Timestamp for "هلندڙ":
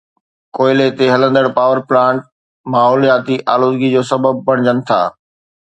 1.13-1.45